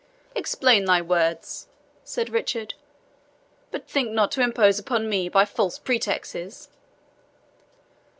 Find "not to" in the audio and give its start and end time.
4.09-4.41